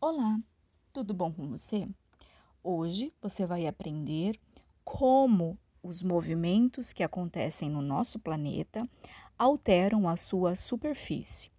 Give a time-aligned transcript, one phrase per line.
[0.00, 0.38] Olá,
[0.92, 1.88] tudo bom com você?
[2.62, 4.38] Hoje você vai aprender
[4.84, 8.88] como os movimentos que acontecem no nosso planeta
[9.36, 11.50] alteram a sua superfície.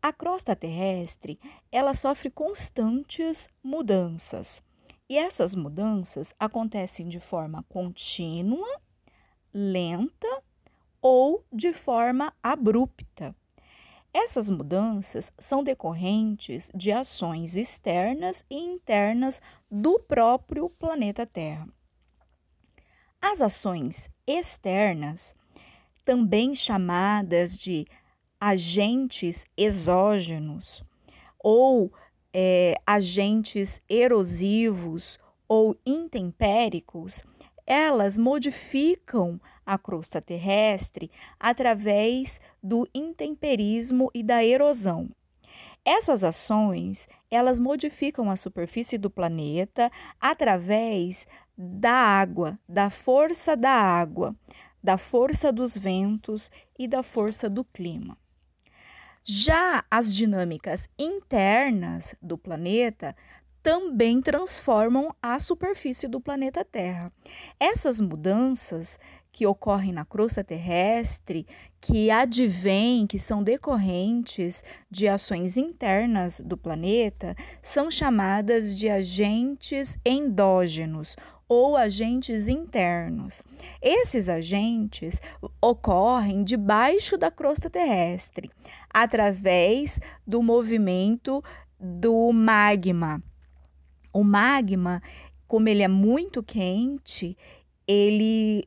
[0.00, 1.38] A crosta terrestre,
[1.70, 4.62] ela sofre constantes mudanças.
[5.06, 8.80] E essas mudanças acontecem de forma contínua,
[9.52, 10.42] lenta
[10.98, 13.36] ou de forma abrupta.
[14.14, 21.66] Essas mudanças são decorrentes de ações externas e internas do próprio planeta Terra.
[23.20, 25.34] As ações externas,
[26.04, 27.86] também chamadas de
[28.38, 30.84] agentes exógenos
[31.42, 31.92] ou
[32.32, 37.24] é, agentes erosivos ou intempéricos,
[37.66, 45.08] elas modificam a crosta terrestre através do intemperismo e da erosão.
[45.84, 49.90] Essas ações, elas modificam a superfície do planeta
[50.20, 54.34] através da água, da força da água,
[54.82, 58.16] da força dos ventos e da força do clima.
[59.22, 63.16] Já as dinâmicas internas do planeta
[63.64, 67.10] também transformam a superfície do planeta Terra.
[67.58, 68.98] Essas mudanças
[69.32, 71.46] que ocorrem na crosta terrestre,
[71.80, 81.16] que advêm, que são decorrentes de ações internas do planeta, são chamadas de agentes endógenos
[81.48, 83.42] ou agentes internos.
[83.80, 85.22] Esses agentes
[85.58, 88.50] ocorrem debaixo da crosta terrestre,
[88.92, 91.42] através do movimento
[91.80, 93.22] do magma
[94.14, 95.02] o magma,
[95.46, 97.36] como ele é muito quente,
[97.86, 98.66] ele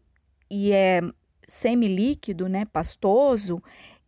[0.49, 1.01] e é
[1.47, 3.61] semilíquido, né, pastoso,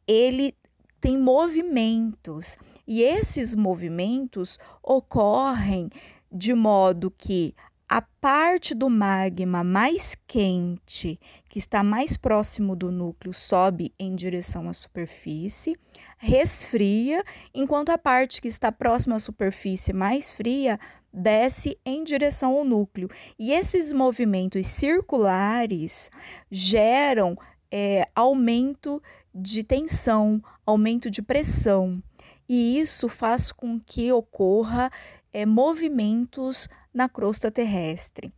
[0.05, 0.53] ele
[0.99, 2.57] tem movimentos.
[2.85, 5.89] E esses movimentos ocorrem
[6.31, 7.55] de modo que
[7.87, 11.19] a parte do magma mais quente,
[11.49, 15.75] que está mais próximo do núcleo, sobe em direção à superfície,
[16.19, 20.79] resfria, enquanto a parte que está próxima à superfície mais fria
[21.13, 23.09] desce em direção ao núcleo.
[23.37, 26.09] E esses movimentos circulares
[26.49, 27.37] geram
[27.71, 29.01] é, aumento
[29.33, 32.01] de tensão, aumento de pressão.
[32.47, 34.91] E isso faz com que ocorra
[35.31, 38.33] é, movimentos na crosta terrestre.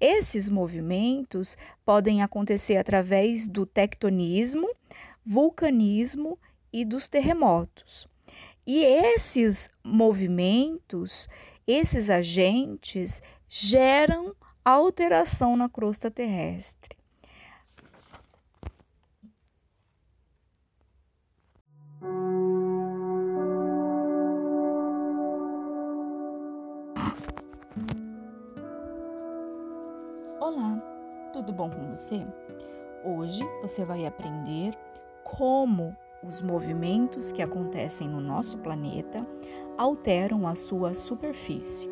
[0.00, 4.70] Esses movimentos podem acontecer através do tectonismo,
[5.24, 6.38] vulcanismo
[6.72, 8.06] e dos terremotos.
[8.66, 11.28] E esses movimentos,
[11.66, 14.34] esses agentes geram
[14.64, 16.96] alteração na crosta terrestre.
[30.40, 30.80] Olá,
[31.32, 32.24] tudo bom com você?
[33.04, 34.72] Hoje você vai aprender
[35.24, 39.26] como os movimentos que acontecem no nosso planeta
[39.76, 41.90] alteram a sua superfície.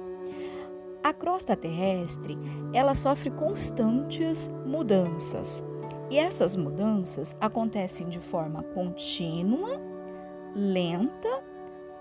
[1.03, 2.39] A crosta terrestre,
[2.73, 5.63] ela sofre constantes mudanças.
[6.11, 9.81] E essas mudanças acontecem de forma contínua,
[10.55, 11.43] lenta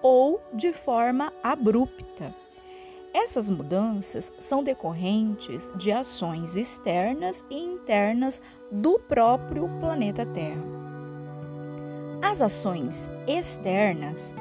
[0.02, 2.34] ou de forma abrupta.
[3.14, 8.42] Essas mudanças são decorrentes de ações externas e internas
[8.72, 10.64] do próprio planeta Terra.
[12.22, 14.34] As ações externas,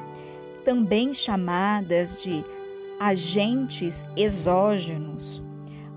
[0.64, 2.44] também chamadas de
[2.98, 5.42] agentes exógenos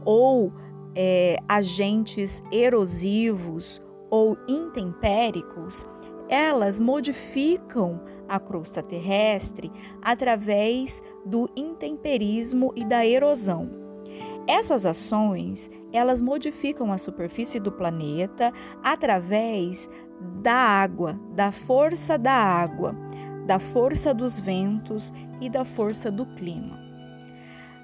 [0.03, 0.51] ou
[0.95, 5.85] é, agentes erosivos ou intempéricos,
[6.29, 9.71] elas modificam a crosta terrestre
[10.01, 13.69] através do intemperismo e da erosão.
[14.47, 18.51] Essas ações, elas modificam a superfície do planeta
[18.83, 19.89] através
[20.41, 22.95] da água, da força da água,
[23.45, 26.79] da força dos ventos e da força do clima.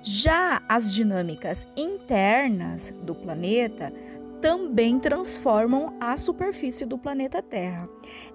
[0.04, 3.94] Já as dinâmicas internas do planeta
[4.42, 7.88] também transformam a superfície do planeta Terra.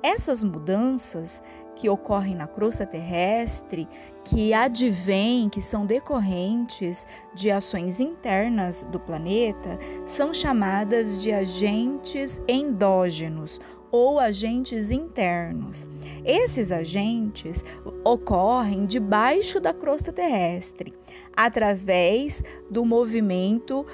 [0.02, 1.42] Essas mudanças
[1.74, 3.86] que ocorrem na crosta terrestre,
[4.24, 13.60] que advêm, que são decorrentes de ações internas do planeta, são chamadas de agentes endógenos
[13.96, 15.88] ou agentes internos.
[16.24, 17.64] Esses agentes
[18.04, 20.92] ocorrem debaixo da crosta terrestre,
[21.34, 23.86] através do movimento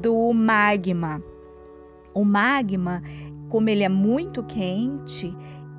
[0.00, 1.22] do magma.
[2.12, 3.02] O magma,
[3.48, 5.36] como ele é muito quente,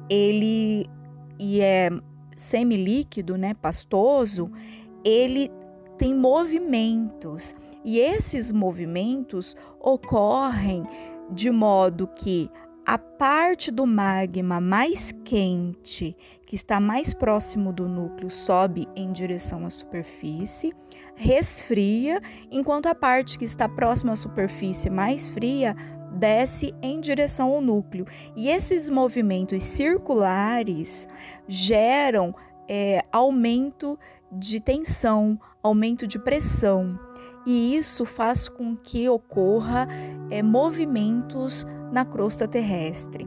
[0.10, 0.88] ele
[1.38, 1.90] e é
[2.36, 4.50] semilíquido, né, pastoso,
[5.04, 5.52] ele
[5.98, 10.84] tem movimentos e esses movimentos ocorrem
[11.32, 12.50] de modo que
[12.86, 16.16] a parte do magma mais quente,
[16.46, 20.72] que está mais próximo do núcleo, sobe em direção à superfície,
[21.16, 22.22] resfria,
[22.52, 25.76] enquanto a parte que está próxima à superfície mais fria
[26.12, 28.06] desce em direção ao núcleo.
[28.36, 31.08] E esses movimentos circulares
[31.48, 32.36] geram
[32.70, 33.98] é, aumento
[34.32, 37.00] de tensão, aumento de pressão.
[37.48, 39.88] E isso faz com que ocorra
[40.30, 41.66] é, movimentos
[41.96, 43.26] na crosta terrestre.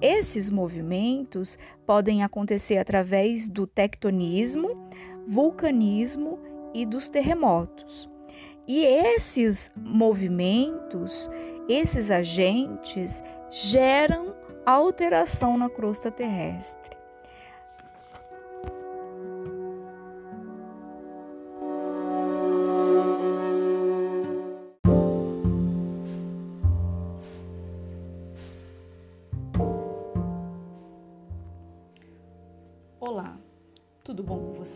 [0.00, 4.88] Esses movimentos podem acontecer através do tectonismo,
[5.28, 6.38] vulcanismo
[6.72, 8.08] e dos terremotos.
[8.66, 11.28] E esses movimentos,
[11.68, 14.34] esses agentes geram
[14.64, 16.95] alteração na crosta terrestre.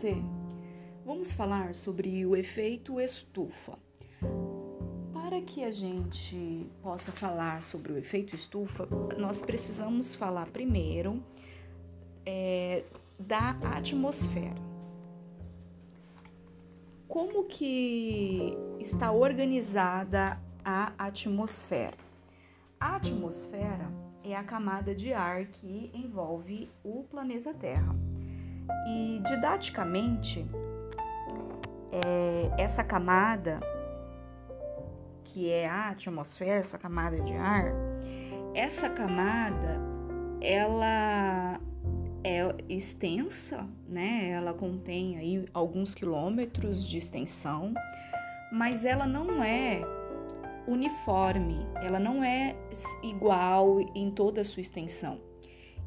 [0.01, 0.15] Você?
[1.05, 3.77] Vamos falar sobre o efeito estufa.
[5.13, 8.87] Para que a gente possa falar sobre o efeito estufa,
[9.17, 11.23] nós precisamos falar primeiro
[12.25, 12.83] é,
[13.19, 14.59] da atmosfera.
[17.07, 21.93] Como que está organizada a atmosfera?
[22.79, 23.87] A atmosfera
[24.23, 28.10] é a camada de ar que envolve o planeta Terra.
[28.87, 30.45] E didaticamente,
[31.91, 33.59] é, essa camada,
[35.23, 37.73] que é a atmosfera, essa camada de ar,
[38.53, 39.79] essa camada
[40.41, 41.59] ela
[42.23, 44.31] é extensa, né?
[44.31, 47.73] Ela contém aí alguns quilômetros de extensão,
[48.51, 49.81] mas ela não é
[50.67, 52.55] uniforme, ela não é
[53.03, 55.19] igual em toda a sua extensão.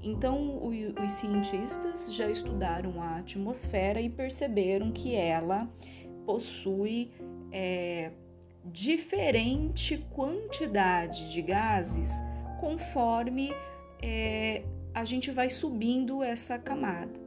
[0.05, 5.67] Então, os cientistas já estudaram a atmosfera e perceberam que ela
[6.27, 7.11] possui
[7.51, 8.11] é,
[8.67, 12.13] diferente quantidade de gases
[12.61, 13.51] conforme
[14.03, 14.63] é,
[14.93, 17.19] a gente vai subindo essa camada.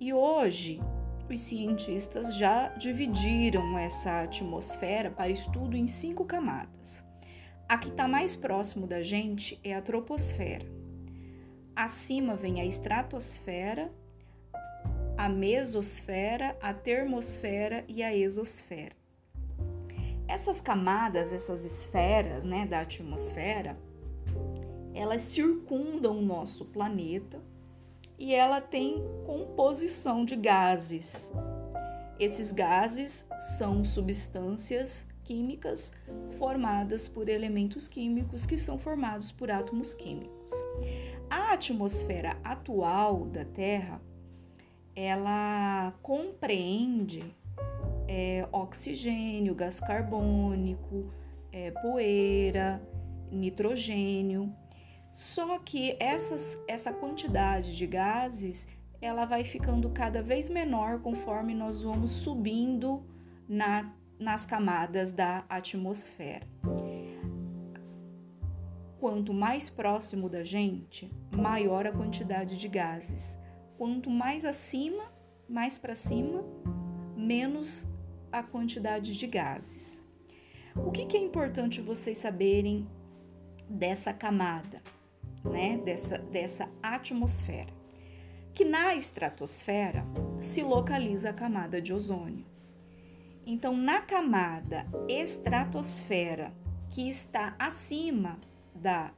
[0.00, 0.80] E hoje,
[1.30, 7.04] os cientistas já dividiram essa atmosfera para estudo em cinco camadas.
[7.68, 10.75] A que está mais próximo da gente é a troposfera.
[11.76, 13.92] Acima vem a estratosfera,
[15.14, 18.96] a mesosfera, a termosfera e a exosfera.
[20.26, 23.78] Essas camadas, essas esferas né, da atmosfera,
[24.94, 27.42] elas circundam o nosso planeta
[28.18, 31.30] e ela tem composição de gases.
[32.18, 35.92] Esses gases são substâncias químicas
[36.38, 40.52] formadas por elementos químicos que são formados por átomos químicos.
[41.46, 44.02] A atmosfera atual da Terra,
[44.96, 47.22] ela compreende
[48.08, 51.08] é, oxigênio, gás carbônico,
[51.52, 52.82] é, poeira,
[53.30, 54.52] nitrogênio.
[55.12, 58.66] Só que essas, essa quantidade de gases
[59.00, 63.06] ela vai ficando cada vez menor conforme nós vamos subindo
[63.48, 66.44] na, nas camadas da atmosfera
[69.06, 73.38] quanto mais próximo da gente, maior a quantidade de gases.
[73.78, 75.04] Quanto mais acima,
[75.48, 76.44] mais para cima,
[77.16, 77.86] menos
[78.32, 80.02] a quantidade de gases.
[80.74, 82.84] O que, que é importante vocês saberem
[83.70, 84.82] dessa camada,
[85.44, 85.78] né?
[85.84, 87.72] Dessa, dessa atmosfera?
[88.52, 90.04] Que na estratosfera
[90.40, 92.44] se localiza a camada de ozônio.
[93.46, 96.52] Então, na camada estratosfera,
[96.90, 98.36] que está acima
[98.76, 99.12] da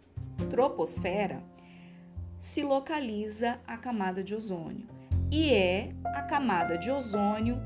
[0.50, 1.42] troposfera
[2.38, 4.86] se localiza a camada de ozônio
[5.30, 7.58] e é a camada de ozônio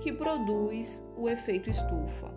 [0.00, 2.32] que produz o efeito estufa.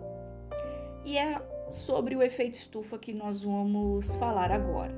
[1.04, 1.40] E é
[1.70, 4.94] sobre o efeito estufa que nós vamos falar agora.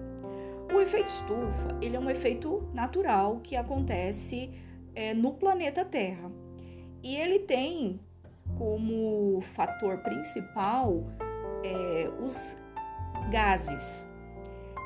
[0.74, 4.50] O efeito estufa ele é um efeito natural que acontece
[4.94, 6.30] é, no planeta Terra
[7.02, 8.00] e ele tem
[8.56, 11.04] como fator principal
[11.62, 12.56] é, os
[13.30, 14.08] gases.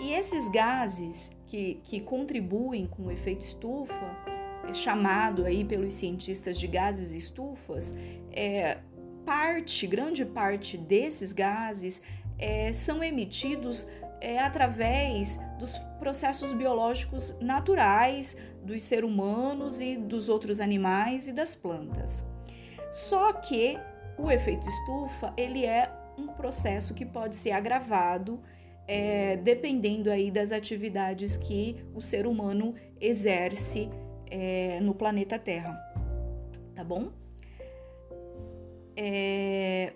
[0.01, 4.17] E esses gases que, que contribuem com o efeito estufa,
[4.69, 7.95] é chamado aí pelos cientistas de gases estufas,
[8.31, 8.79] é,
[9.25, 12.03] parte, grande parte desses gases
[12.39, 13.89] é, são emitidos
[14.21, 21.55] é, através dos processos biológicos naturais dos seres humanos e dos outros animais e das
[21.55, 22.25] plantas.
[22.93, 23.79] Só que
[24.19, 28.41] o efeito estufa ele é um processo que pode ser agravado
[28.87, 33.91] é, dependendo aí das atividades que o ser humano exerce
[34.31, 35.75] é, no planeta Terra,
[36.75, 37.13] tá bom?
[38.97, 39.93] É,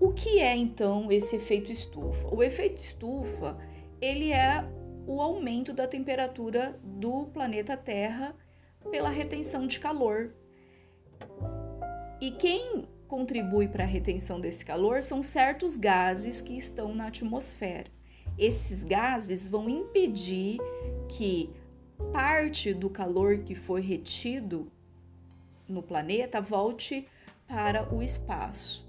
[0.00, 2.34] o que é então esse efeito estufa?
[2.34, 3.56] O efeito estufa
[4.00, 4.64] ele é
[5.06, 8.34] o aumento da temperatura do planeta Terra
[8.90, 10.34] pela retenção de calor.
[12.20, 17.86] E quem contribui para a retenção desse calor são certos gases que estão na atmosfera.
[18.36, 20.58] Esses gases vão impedir
[21.08, 21.48] que
[22.12, 24.66] parte do calor que foi retido
[25.68, 27.06] no planeta volte
[27.46, 28.84] para o espaço.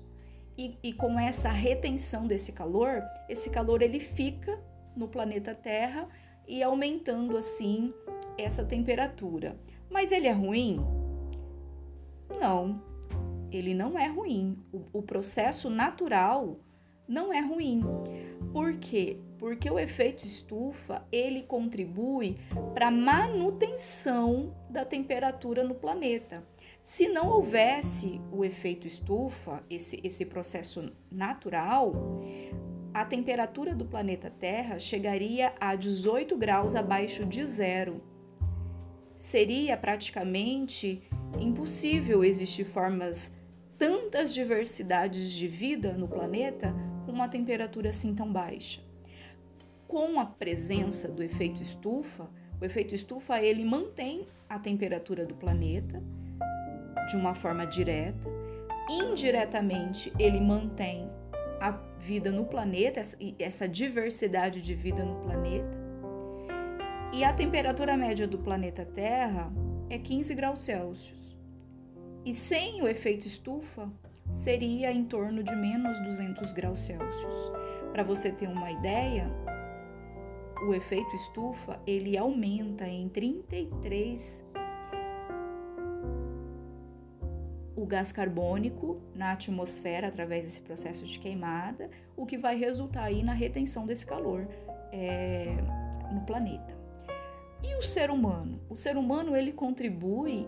[0.58, 4.60] E, e, com essa retenção desse calor, esse calor ele fica
[4.96, 6.10] no planeta Terra
[6.48, 7.94] e aumentando assim
[8.40, 9.56] essa temperatura.
[9.88, 10.80] Mas ele é ruim?
[12.40, 12.82] Não,
[13.52, 14.58] ele não é ruim.
[14.72, 16.60] O, o processo natural
[17.08, 17.84] não é ruim.
[18.52, 19.20] Por quê?
[19.38, 22.38] Porque o efeito estufa ele contribui
[22.74, 26.44] para a manutenção da temperatura no planeta.
[26.82, 32.22] Se não houvesse o efeito estufa, esse, esse processo natural,
[32.94, 38.02] a temperatura do planeta Terra chegaria a 18 graus abaixo de zero.
[39.18, 41.04] Seria praticamente
[41.40, 43.34] impossível existir formas,
[43.78, 46.74] tantas diversidades de vida no planeta
[47.06, 48.82] com uma temperatura assim tão baixa.
[49.88, 52.30] Com a presença do efeito estufa,
[52.60, 56.02] o efeito estufa ele mantém a temperatura do planeta
[57.10, 58.28] de uma forma direta,
[58.90, 61.10] indiretamente ele mantém
[61.60, 63.02] a vida no planeta,
[63.40, 65.86] essa diversidade de vida no planeta.
[67.14, 69.52] E a temperatura média do planeta Terra
[69.90, 71.38] é 15 graus Celsius.
[72.26, 73.92] E sem o efeito estufa,
[74.34, 77.52] seria em torno de menos 200 graus Celsius.
[77.92, 79.30] Para você ter uma ideia,
[80.68, 84.44] o efeito estufa ele aumenta em 33
[87.76, 93.22] o gás carbônico na atmosfera através desse processo de queimada, o que vai resultar aí
[93.22, 94.48] na retenção desse calor
[94.92, 95.58] é,
[96.12, 96.75] no planeta.
[97.78, 98.62] O ser humano?
[98.70, 100.48] O ser humano ele contribui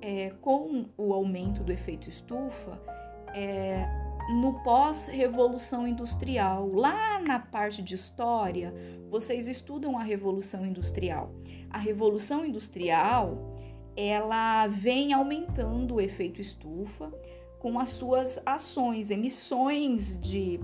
[0.00, 2.80] é, com o aumento do efeito estufa
[3.34, 3.86] é,
[4.40, 6.68] no pós-revolução industrial.
[6.72, 8.74] Lá na parte de história,
[9.08, 11.32] vocês estudam a revolução industrial.
[11.70, 13.56] A revolução industrial
[13.96, 17.12] ela vem aumentando o efeito estufa
[17.58, 20.58] com as suas ações, emissões de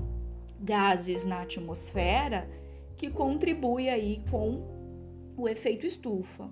[0.61, 2.49] gases na atmosfera
[2.97, 4.77] que contribui aí com
[5.38, 6.50] o efeito estufa,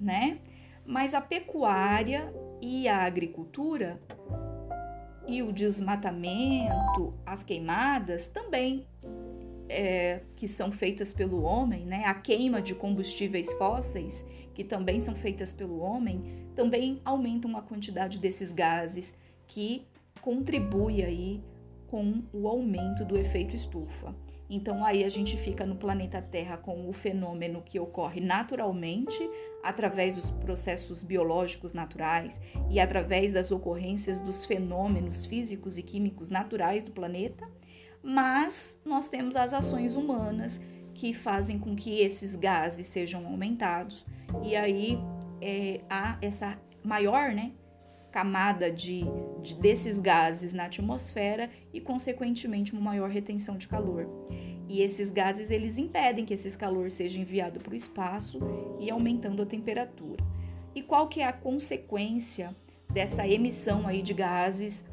[0.00, 0.38] né?
[0.84, 4.00] Mas a pecuária e a agricultura
[5.26, 8.86] e o desmatamento, as queimadas também
[9.68, 12.04] é, que são feitas pelo homem, né?
[12.04, 14.24] A queima de combustíveis fósseis
[14.54, 19.14] que também são feitas pelo homem, também aumentam a quantidade desses gases
[19.46, 19.86] que
[20.20, 21.42] contribui aí
[21.88, 24.14] com o aumento do efeito estufa.
[24.48, 29.18] Então aí a gente fica no planeta Terra com o fenômeno que ocorre naturalmente
[29.62, 36.84] através dos processos biológicos naturais e através das ocorrências dos fenômenos físicos e químicos naturais
[36.84, 37.48] do planeta,
[38.02, 40.60] mas nós temos as ações humanas
[40.92, 44.06] que fazem com que esses gases sejam aumentados.
[44.44, 44.98] E aí
[45.40, 47.52] é, há essa maior né,
[48.14, 49.02] camada de,
[49.42, 54.08] de, desses gases na atmosfera e, consequentemente, uma maior retenção de calor.
[54.68, 58.38] E esses gases eles impedem que esse calor seja enviado para o espaço
[58.78, 60.22] e aumentando a temperatura.
[60.76, 62.54] E qual que é a consequência
[62.88, 64.84] dessa emissão aí de gases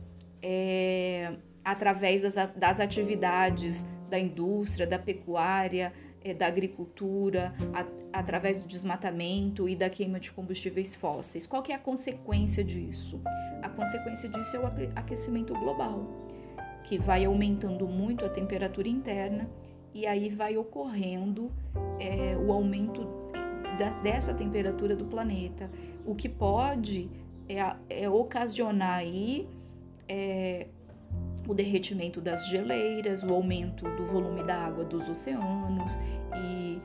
[0.41, 8.67] é, através das, das atividades da indústria, da pecuária, é, da agricultura, a, através do
[8.67, 11.47] desmatamento e da queima de combustíveis fósseis.
[11.47, 13.21] Qual que é a consequência disso?
[13.61, 16.27] A consequência disso é o aquecimento global,
[16.83, 19.49] que vai aumentando muito a temperatura interna
[19.93, 21.51] e aí vai ocorrendo
[21.99, 23.05] é, o aumento
[23.77, 25.69] da, dessa temperatura do planeta,
[26.05, 27.09] o que pode
[27.47, 29.47] é, é ocasionar aí
[30.07, 30.67] é,
[31.51, 35.99] o derretimento das geleiras, o aumento do volume da água dos oceanos
[36.33, 36.81] e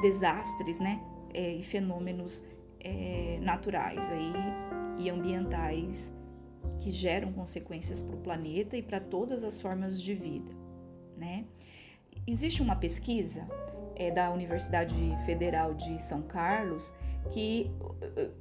[0.00, 0.98] desastres, né,
[1.34, 2.42] é, e fenômenos
[2.80, 4.32] é, naturais aí
[4.98, 6.10] e ambientais
[6.80, 10.50] que geram consequências para o planeta e para todas as formas de vida,
[11.16, 11.44] né?
[12.26, 13.46] Existe uma pesquisa
[13.94, 14.94] é, da Universidade
[15.26, 16.94] Federal de São Carlos
[17.30, 17.70] que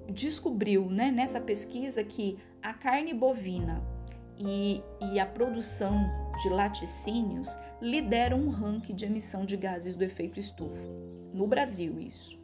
[0.10, 3.97] descobriu né, nessa pesquisa que a carne bovina
[4.39, 6.10] e, e a produção
[6.41, 7.50] de laticínios
[7.82, 10.88] lideram um ranking de emissão de gases do efeito estufa.
[11.34, 12.38] No Brasil, isso.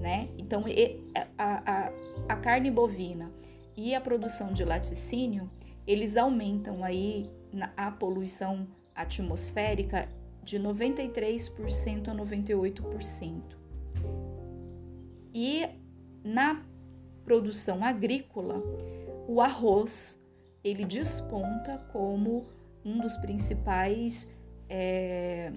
[0.00, 0.28] Né?
[0.38, 0.64] Então,
[1.36, 1.92] a, a,
[2.28, 3.32] a carne bovina
[3.76, 5.50] e a produção de laticínio,
[5.86, 7.30] eles aumentam aí
[7.76, 10.08] a poluição atmosférica
[10.42, 13.56] de 93% a 98%.
[15.34, 15.68] E
[16.24, 16.62] na
[17.24, 18.62] produção agrícola,
[19.28, 20.17] o arroz
[20.62, 22.46] ele desponta como
[22.84, 24.28] um dos principais
[24.68, 25.52] é,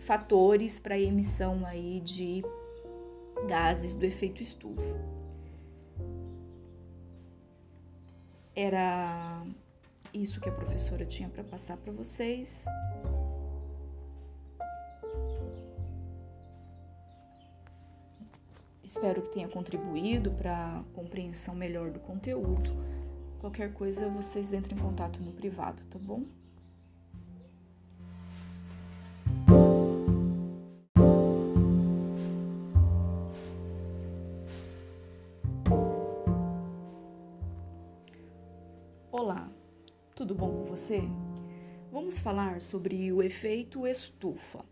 [0.00, 2.44] fatores para a emissão aí de
[3.46, 5.14] gases do efeito estufa.
[8.54, 9.44] Era
[10.12, 12.64] isso que a professora tinha para passar para vocês.
[18.82, 22.70] Espero que tenha contribuído para a compreensão melhor do conteúdo.
[23.44, 26.24] Qualquer coisa, vocês entrem em contato no privado, tá bom?
[39.12, 39.52] Olá,
[40.16, 41.02] tudo bom com você?
[41.92, 44.64] Vamos falar sobre o efeito estufa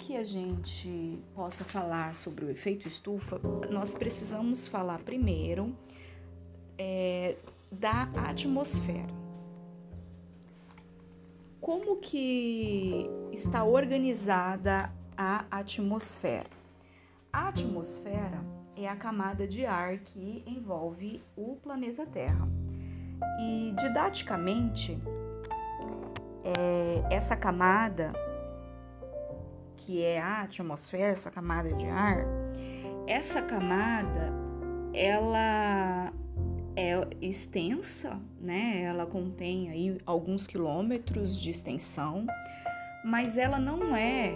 [0.00, 3.38] que a gente possa falar sobre o efeito estufa,
[3.70, 5.76] nós precisamos falar primeiro
[6.82, 7.36] é,
[7.70, 9.20] da atmosfera.
[11.60, 16.46] Como que está organizada a atmosfera?
[17.30, 18.42] A atmosfera
[18.74, 22.48] é a camada de ar que envolve o planeta Terra.
[23.38, 24.98] E didaticamente,
[26.42, 28.14] é, essa camada
[29.76, 32.24] que é a atmosfera, essa camada de ar,
[33.06, 34.32] essa camada
[34.94, 36.12] ela
[36.76, 38.82] é extensa, né?
[38.82, 42.26] Ela contém aí alguns quilômetros de extensão,
[43.04, 44.34] mas ela não é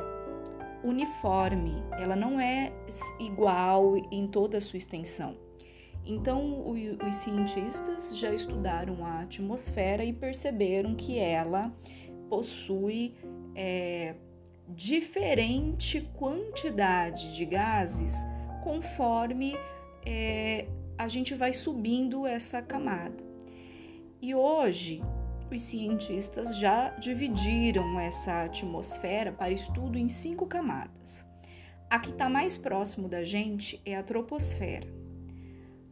[0.82, 2.72] uniforme, ela não é
[3.18, 5.37] igual em toda a sua extensão.
[6.06, 11.72] Então, os cientistas já estudaram a atmosfera e perceberam que ela
[12.28, 13.14] possui
[13.54, 14.14] é,
[14.68, 18.14] diferente quantidade de gases
[18.62, 19.56] conforme
[20.04, 23.22] é, a gente vai subindo essa camada.
[24.20, 25.02] E hoje,
[25.50, 31.24] os cientistas já dividiram essa atmosfera para estudo em cinco camadas.
[31.90, 34.88] A que está mais próximo da gente é a troposfera.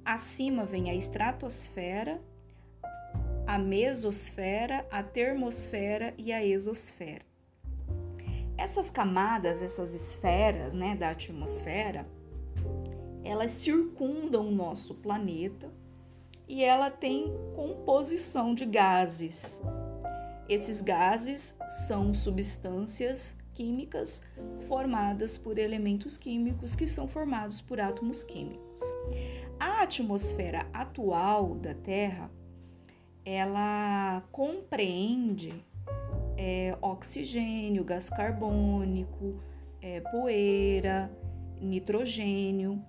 [0.04, 2.20] Acima vem a estratosfera,
[3.46, 7.24] a mesosfera, a termosfera e a exosfera.
[8.56, 12.06] Essas camadas, essas esferas né, da atmosfera,
[13.24, 15.70] elas circundam o nosso planeta
[16.48, 19.60] e ela tem composição de gases.
[20.48, 21.56] Esses gases
[21.86, 24.24] são substâncias químicas
[24.66, 28.82] formadas por elementos químicos que são formados por átomos químicos.
[29.58, 32.30] A atmosfera atual da Terra,
[33.24, 35.52] ela compreende
[36.36, 39.40] é, oxigênio, gás carbônico,
[39.80, 41.10] é, poeira,
[41.60, 42.84] nitrogênio.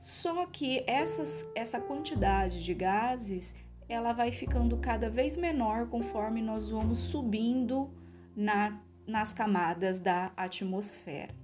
[0.00, 3.54] Só que essas, essa quantidade de gases
[3.88, 7.90] ela vai ficando cada vez menor conforme nós vamos subindo
[8.36, 11.34] na, nas camadas da atmosfera.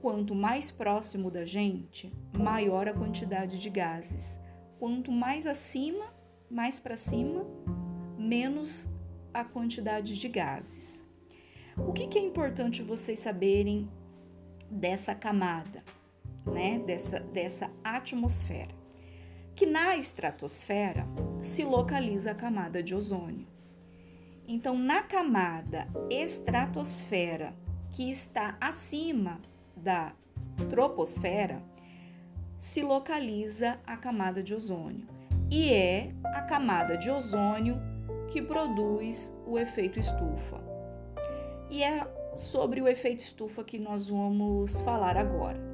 [0.00, 4.38] Quanto mais próximo da gente, maior a quantidade de gases.
[4.78, 6.04] Quanto mais acima,
[6.50, 7.46] mais para cima,
[8.18, 8.88] menos
[9.32, 11.02] a quantidade de gases.
[11.78, 13.88] O que, que é importante vocês saberem
[14.70, 15.82] dessa camada,
[16.46, 16.78] né?
[16.80, 18.74] Dessa, dessa atmosfera?
[19.54, 21.06] Que na estratosfera
[21.42, 23.46] se localiza a camada de ozônio.
[24.46, 27.54] Então, na camada estratosfera,
[27.92, 29.40] que está acima
[29.76, 30.12] da
[30.68, 31.62] troposfera,
[32.58, 35.06] se localiza a camada de ozônio.
[35.50, 37.80] E é a camada de ozônio
[38.28, 40.60] que produz o efeito estufa.
[41.70, 45.73] E é sobre o efeito estufa que nós vamos falar agora.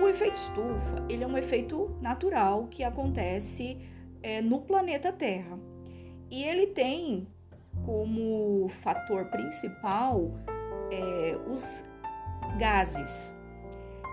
[0.00, 3.78] O efeito estufa ele é um efeito natural que acontece
[4.22, 5.58] é, no planeta Terra
[6.30, 7.26] e ele tem
[7.84, 10.30] como fator principal
[10.90, 11.84] é, os
[12.58, 13.34] gases.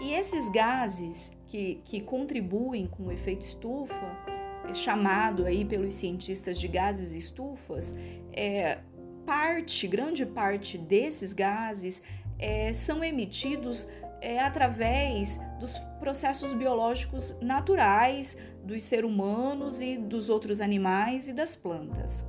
[0.01, 4.35] E esses gases que, que contribuem com o efeito estufa
[4.73, 7.95] chamado aí pelos cientistas de gases e estufas,
[8.33, 8.79] é,
[9.23, 12.01] parte, grande parte desses gases
[12.39, 13.87] é, são emitidos
[14.21, 21.55] é através dos processos biológicos naturais dos seres humanos e dos outros animais e das
[21.55, 22.25] plantas.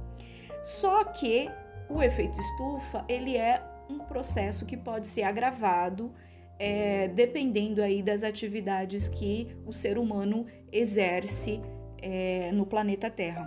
[0.64, 1.50] Só que
[1.88, 6.12] o efeito estufa ele é um processo que pode ser agravado
[6.58, 11.60] é, dependendo aí das atividades que o ser humano exerce
[12.00, 13.44] é, no planeta Terra,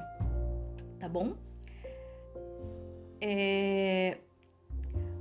[0.99, 1.35] tá bom?
[3.21, 4.17] É,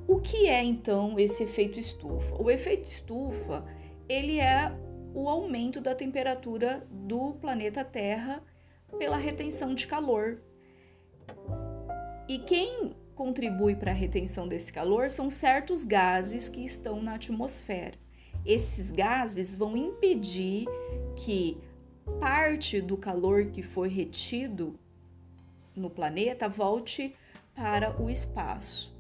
[0.07, 2.41] o que é então esse efeito estufa?
[2.41, 3.65] O efeito estufa
[4.09, 4.73] ele é
[5.15, 8.43] o aumento da temperatura do planeta Terra
[8.99, 10.41] pela retenção de calor.
[12.29, 17.99] E quem contribui para a retenção desse calor são certos gases que estão na atmosfera.
[18.47, 20.67] Esses gases vão impedir
[21.17, 21.59] que
[22.21, 24.79] parte do calor que foi retido
[25.75, 27.15] no planeta volte
[27.55, 28.97] para o espaço.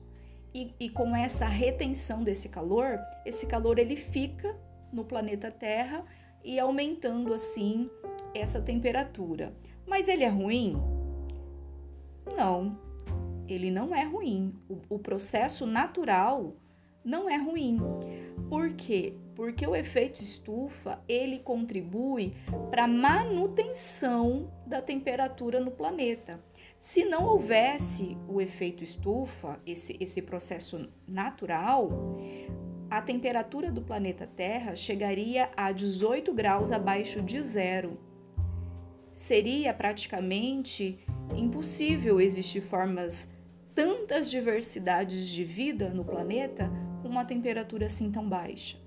[0.52, 4.56] E, e, com essa retenção desse calor, esse calor ele fica
[4.92, 6.04] no planeta Terra
[6.44, 7.90] e aumentando assim
[8.34, 9.54] essa temperatura.
[9.86, 10.76] Mas ele é ruim?
[12.36, 12.78] Não,
[13.48, 14.54] ele não é ruim.
[14.68, 16.54] O, o processo natural
[17.04, 17.78] não é ruim.
[18.48, 19.14] Por quê?
[19.34, 22.34] Porque o efeito estufa ele contribui
[22.70, 26.40] para a manutenção da temperatura no planeta.
[26.78, 31.90] Se não houvesse o efeito estufa, esse, esse processo natural,
[32.90, 37.98] a temperatura do planeta Terra chegaria a 18 graus abaixo de zero.
[39.14, 40.98] Seria praticamente
[41.36, 43.30] impossível existir formas
[43.74, 46.70] tantas diversidades de vida no planeta
[47.02, 48.78] com uma temperatura assim tão baixa.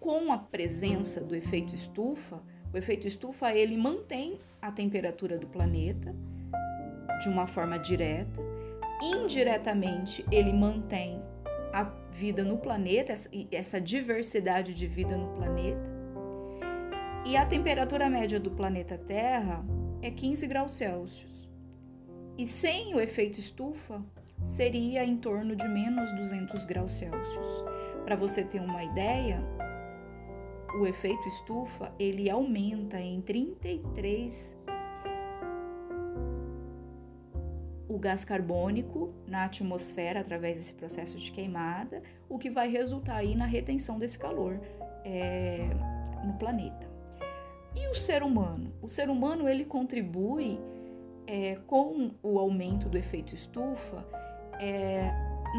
[0.00, 6.14] Com a presença do efeito estufa, o efeito estufa ele mantém a temperatura do planeta
[7.22, 8.40] de uma forma direta,
[9.02, 11.22] indiretamente ele mantém
[11.74, 11.82] a
[12.12, 13.12] vida no planeta,
[13.50, 15.92] essa diversidade de vida no planeta.
[17.26, 19.64] E a temperatura média do planeta Terra
[20.00, 21.50] é 15 graus Celsius.
[22.38, 24.00] E sem o efeito estufa,
[24.46, 27.64] seria em torno de menos 200 graus Celsius.
[28.04, 29.42] Para você ter uma ideia,
[30.80, 34.56] o efeito estufa ele aumenta em 33
[38.04, 43.46] gás carbônico na atmosfera através desse processo de queimada, o que vai resultar aí na
[43.46, 44.60] retenção desse calor
[45.04, 45.70] é,
[46.22, 46.86] no planeta.
[47.74, 48.72] E o ser humano?
[48.82, 50.60] O ser humano ele contribui
[51.26, 54.06] é, com o aumento do efeito estufa
[54.60, 55.10] é,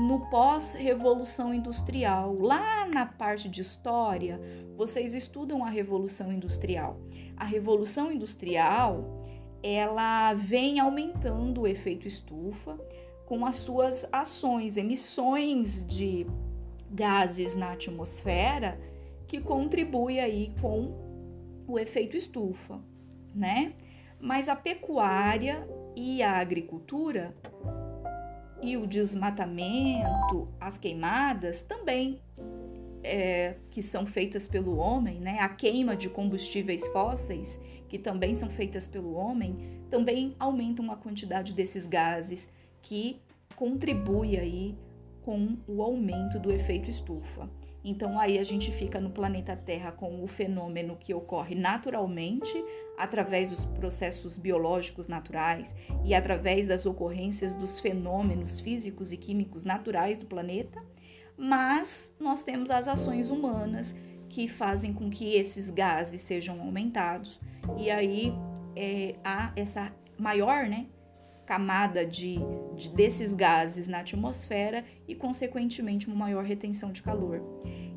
[0.07, 2.37] no pós-revolução industrial.
[2.39, 4.39] Lá na parte de história,
[4.77, 6.99] vocês estudam a revolução industrial.
[7.35, 9.14] A revolução industrial
[9.61, 12.79] ela vem aumentando o efeito estufa
[13.25, 16.27] com as suas ações, emissões de
[16.91, 18.79] gases na atmosfera
[19.27, 20.93] que contribui aí com
[21.67, 22.79] o efeito estufa,
[23.33, 23.73] né?
[24.19, 27.35] Mas a pecuária e a agricultura
[28.61, 32.21] e o desmatamento, as queimadas também
[33.03, 35.37] é, que são feitas pelo homem, né?
[35.39, 39.57] A queima de combustíveis fósseis que também são feitas pelo homem,
[39.89, 42.49] também aumentam a quantidade desses gases
[42.81, 43.21] que
[43.55, 44.75] contribui aí
[45.21, 47.49] com o aumento do efeito estufa.
[47.83, 52.51] Então aí a gente fica no planeta Terra com o fenômeno que ocorre naturalmente
[52.97, 60.17] através dos processos biológicos naturais e através das ocorrências dos fenômenos físicos e químicos naturais
[60.17, 60.81] do planeta,
[61.37, 63.95] mas nós temos as ações humanas
[64.29, 67.39] que fazem com que esses gases sejam aumentados
[67.77, 68.33] e aí
[68.75, 70.87] é, há essa maior, né,
[71.45, 72.37] camada de,
[72.75, 77.41] de, desses gases na atmosfera e, consequentemente, uma maior retenção de calor.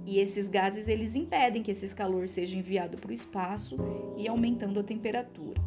[0.05, 3.77] E esses gases eles impedem que esse calor seja enviado para o espaço
[4.17, 5.61] e aumentando a temperatura.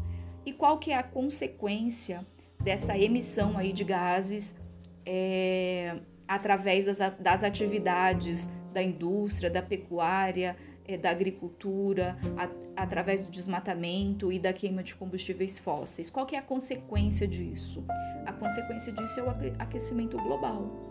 [0.46, 2.26] E qual que é a consequência
[2.60, 4.56] dessa emissão aí de gases
[5.06, 13.32] é, através das, das atividades da indústria, da pecuária, é, da agricultura, a, através do
[13.32, 16.10] desmatamento e da queima de combustíveis fósseis.
[16.10, 17.84] Qual que é a consequência disso?
[18.26, 20.90] A consequência disso é o aquecimento global,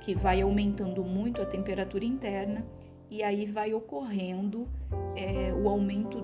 [0.00, 2.66] que vai aumentando muito a temperatura interna
[3.10, 4.68] e aí vai ocorrendo
[5.16, 6.22] é, o aumento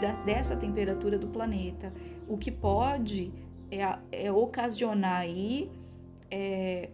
[0.00, 1.92] da, dessa temperatura do planeta,
[2.28, 3.32] o que pode
[3.70, 5.70] é, é ocasionar aí
[6.30, 6.90] é,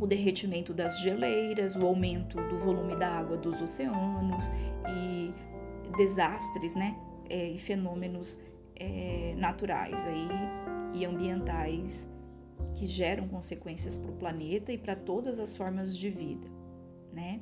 [0.00, 4.46] o derretimento das geleiras, o aumento do volume da água dos oceanos
[4.88, 5.32] e
[5.96, 6.96] desastres, né?
[7.28, 8.40] É, e fenômenos
[8.74, 10.28] é, naturais aí
[10.94, 12.08] e ambientais
[12.74, 16.48] que geram consequências para o planeta e para todas as formas de vida,
[17.12, 17.40] né?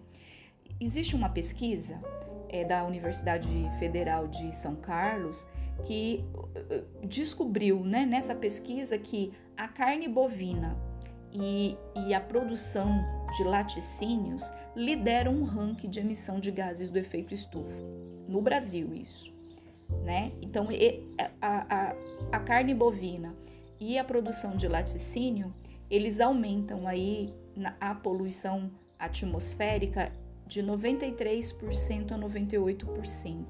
[0.81, 2.01] existe uma pesquisa
[2.49, 5.47] é, da Universidade Federal de São Carlos
[5.87, 10.77] que uh, descobriu né, nessa pesquisa que a carne bovina
[11.33, 13.05] e, e a produção
[13.37, 17.83] de laticínios lideram um ranking de emissão de gases do efeito estufa.
[18.27, 19.33] No Brasil, isso.
[20.05, 20.33] Né?
[20.41, 20.69] Então,
[21.41, 21.97] a, a,
[22.33, 23.35] a carne bovina
[23.81, 25.55] e a produção de laticínio,
[25.91, 27.35] eles aumentam aí
[27.81, 30.13] a poluição atmosférica
[30.47, 33.47] de 93% a 98%.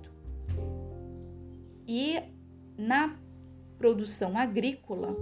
[1.86, 2.20] E
[2.76, 3.16] na
[3.78, 5.16] produção agrícola,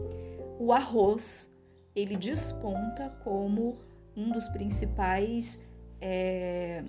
[0.58, 1.50] o arroz
[1.96, 3.78] ele desponta como
[4.14, 5.62] um dos principais
[5.98, 6.84] é,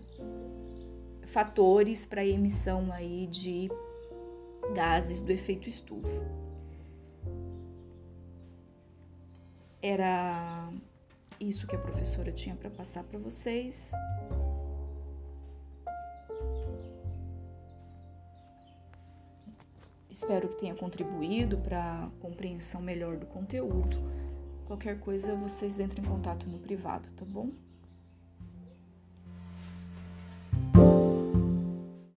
[1.27, 3.69] fatores para a emissão aí de
[4.75, 6.25] gases do efeito estufa.
[9.81, 10.69] Era
[11.39, 13.91] isso que a professora tinha para passar para vocês.
[20.09, 24.26] Espero que tenha contribuído para a compreensão melhor do conteúdo.
[24.67, 27.51] Qualquer coisa, vocês entrem em contato no privado, tá bom?